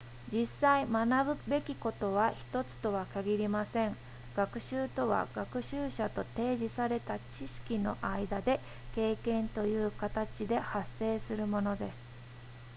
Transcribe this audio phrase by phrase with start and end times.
[0.33, 3.95] 実際学ぶべきことは1つとは限りません
[4.35, 8.59] 学習とは学習者と提示された知識の間で
[8.95, 12.09] 経験というかたちで発生するものです